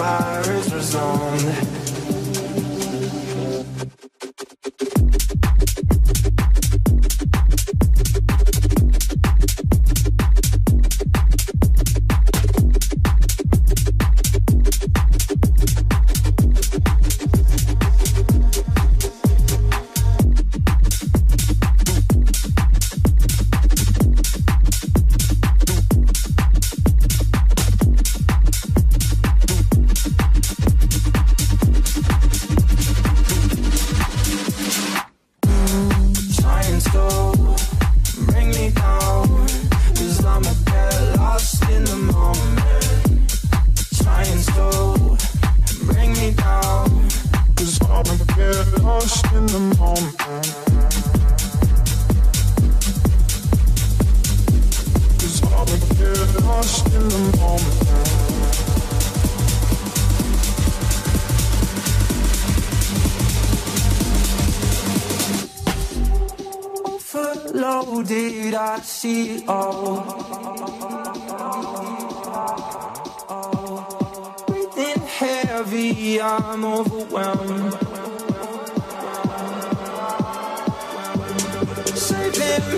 fire 0.00 0.29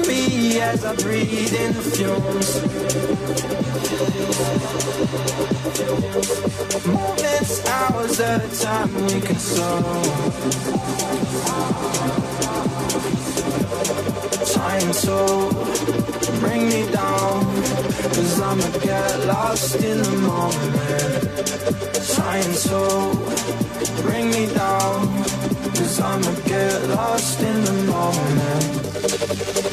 me 0.06 0.60
as 0.60 0.84
I 0.84 0.94
breathe 0.96 1.54
in 1.54 1.72
the 1.72 1.82
fumes. 1.82 2.48
Moments, 6.86 7.66
hours 7.66 8.20
at 8.20 8.44
a 8.44 8.60
time 8.60 8.94
we 9.06 9.20
consume. 9.20 9.84
Trying 14.52 14.92
to 15.04 15.18
bring 16.40 16.68
me 16.68 16.82
down, 16.92 17.44
cause 18.14 18.40
I'ma 18.40 18.68
get 18.78 19.26
lost 19.26 19.76
in 19.76 19.98
the 20.02 20.16
moment. 20.30 21.22
Trying 22.14 22.54
to 22.68 22.80
bring 24.02 24.30
me 24.30 24.46
down, 24.52 25.24
cause 25.76 26.00
I'ma 26.00 26.32
get 26.46 26.88
lost 26.90 27.40
in 27.40 27.64
the 27.64 27.72
moment. 27.90 28.81
Thank 29.02 29.66
you. 29.66 29.71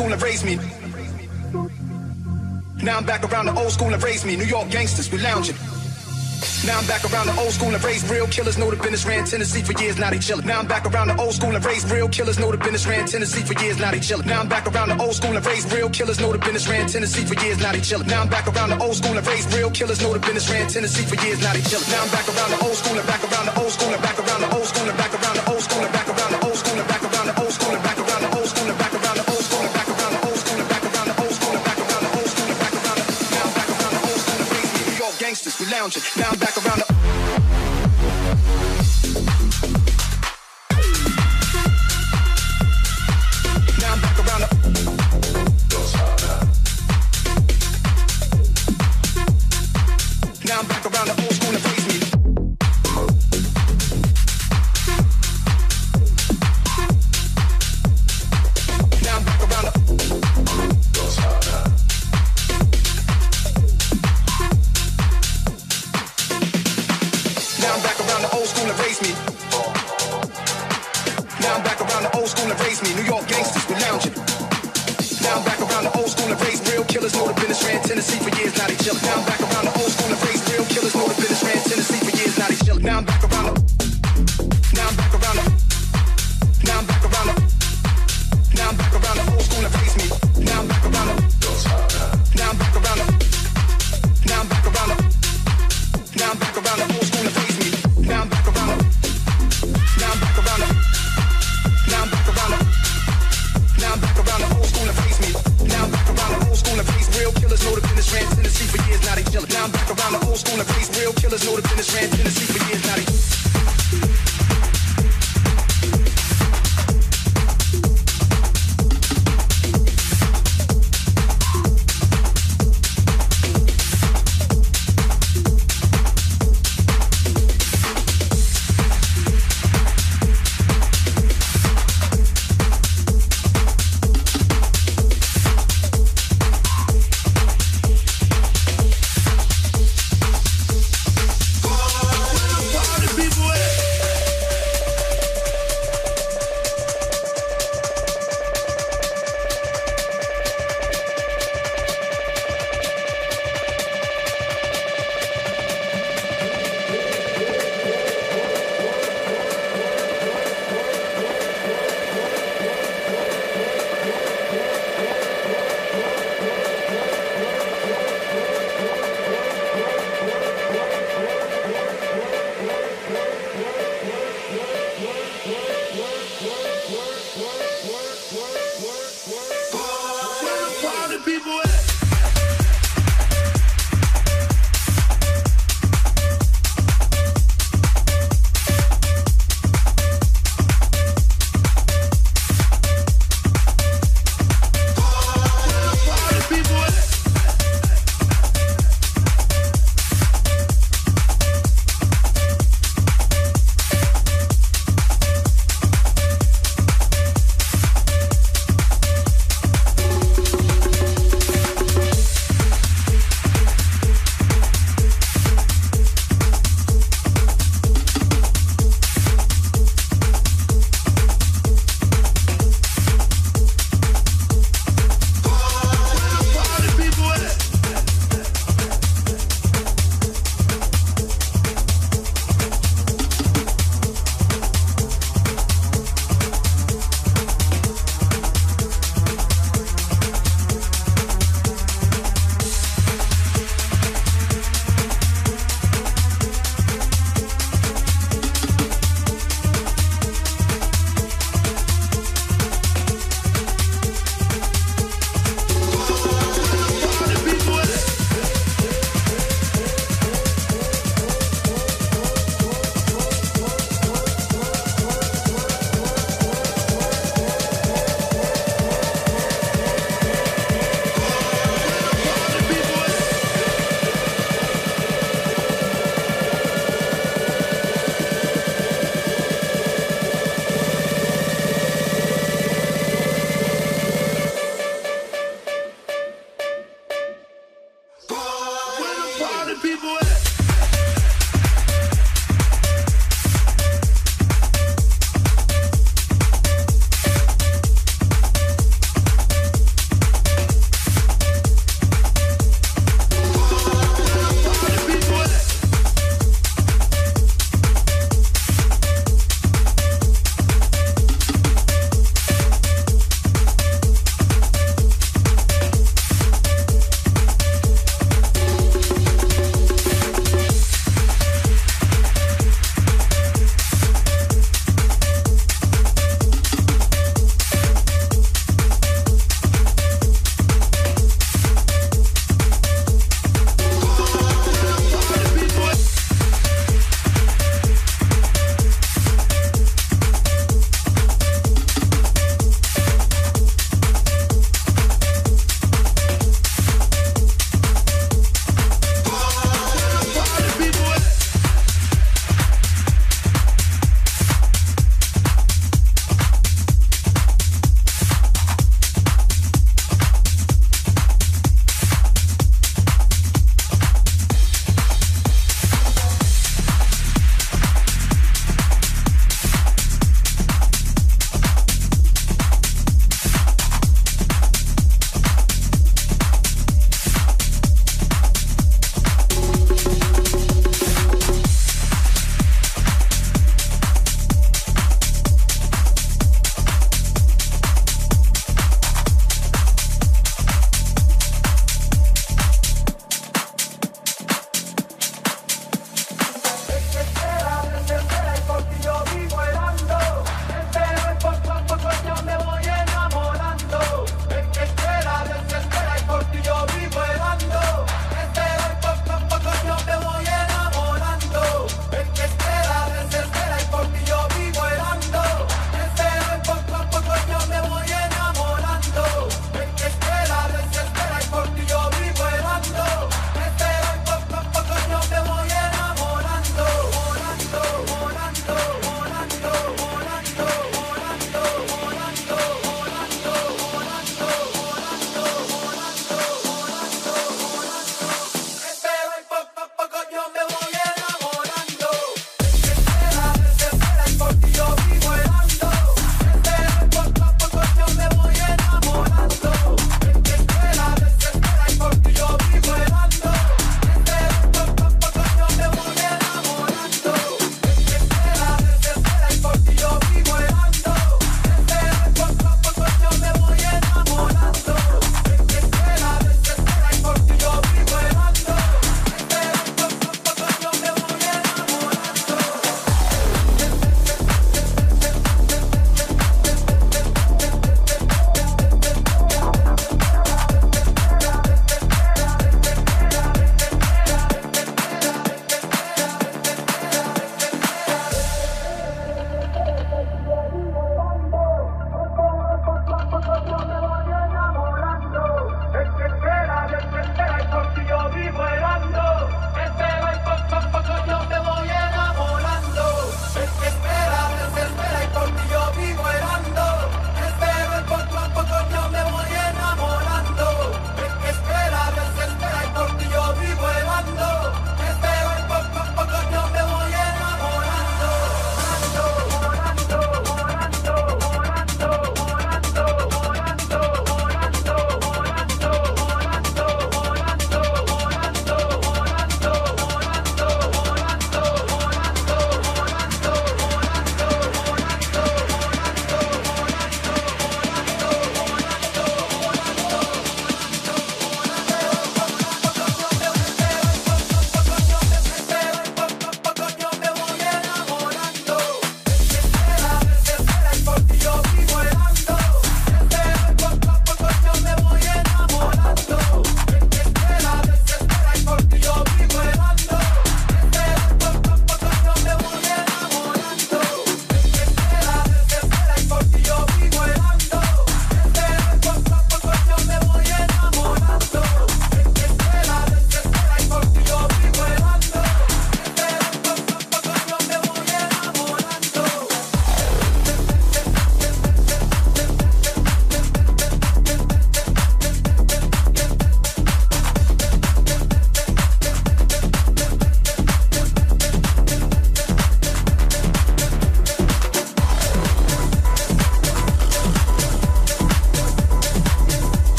School 0.00 0.12
and 0.14 0.22
raised 0.22 0.46
me. 0.46 0.56
Now 2.82 2.96
I'm 2.96 3.04
back 3.04 3.22
around 3.22 3.46
the 3.46 3.54
old 3.54 3.70
school 3.70 3.92
and 3.92 4.02
raised 4.02 4.24
me. 4.24 4.34
New 4.34 4.44
York 4.44 4.70
gangsters, 4.70 5.12
we 5.12 5.18
lounging. 5.18 5.56
Now 6.64 6.78
I'm 6.78 6.86
back 6.86 7.04
around 7.04 7.26
the 7.26 7.36
old 7.38 7.52
school 7.52 7.68
and 7.68 7.84
raised 7.84 8.08
real 8.08 8.26
killers. 8.26 8.56
Know 8.56 8.70
the 8.70 8.76
business 8.76 9.04
ran 9.04 9.26
Tennessee 9.26 9.60
for 9.60 9.76
years, 9.76 9.98
now 9.98 10.08
they 10.08 10.16
chillin'. 10.16 10.46
Now 10.46 10.60
I'm 10.60 10.66
back 10.66 10.86
around 10.86 11.08
the 11.08 11.20
old 11.20 11.34
school 11.34 11.54
and 11.54 11.62
raised 11.62 11.90
real 11.92 12.08
killers. 12.08 12.38
Know 12.38 12.50
the 12.50 12.56
business 12.56 12.86
ran 12.86 13.04
Tennessee 13.06 13.44
for 13.44 13.52
years, 13.62 13.78
now 13.78 13.90
they 13.90 14.00
chillin'. 14.00 14.24
Now 14.24 14.40
I'm 14.40 14.48
back 14.48 14.66
around 14.66 14.88
the 14.88 14.98
old 15.04 15.14
school 15.14 15.36
and 15.36 15.44
raised 15.44 15.70
real 15.70 15.90
killers. 15.90 16.18
Know 16.18 16.32
the 16.32 16.38
business 16.38 16.66
ran 16.66 16.88
Tennessee 16.88 17.26
for 17.26 17.36
years, 17.44 17.58
now 17.60 17.72
they 17.72 17.80
chillin'. 17.80 18.08
Now 18.08 18.22
I'm 18.22 18.30
back 18.30 18.46
around 18.48 18.70
the 18.70 18.80
old 18.80 18.96
school 18.96 19.18
and 19.18 19.26
raised 19.26 19.52
real 19.52 19.70
killers. 19.70 20.00
Know 20.00 20.14
the 20.14 20.18
business 20.18 20.48
ran 20.48 20.68
Tennessee 20.68 21.04
for 21.04 21.16
years, 21.26 21.42
now 21.42 21.52
they 21.52 21.60
chillin'. 21.60 21.90
Now 21.92 22.02
I'm 22.04 22.08
back 22.08 22.26
around 22.32 22.50
the 22.56 22.64
old 22.64 22.76
school 22.80 22.96
and 22.96 23.06
back 23.06 23.20
around 23.20 23.46
the 23.52 23.60
old 23.60 23.72
school 23.72 23.92
and 23.92 24.02
back 24.02 24.18
around 24.18 24.40
the 24.40 24.56
old 24.56 24.64
school 24.64 24.88
and 24.88 24.96
back 24.96 25.12
around 25.12 25.39
lounging. 35.80 36.02
Now 36.16 36.28
I'm 36.30 36.38
back 36.38 36.49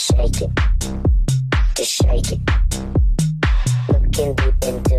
shake 0.00 0.42
it. 0.42 0.50
Just 1.76 1.92
shake 1.92 2.32
it. 2.32 2.40
Looking 3.88 4.34
deep 4.34 4.64
into 4.64 4.89